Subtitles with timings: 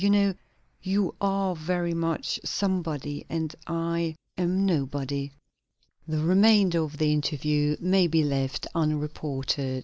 [0.01, 0.33] You know,
[0.81, 5.31] you are very much Somebody; and I am Nobody."
[6.07, 9.79] The remainder of the interview may be left unreported.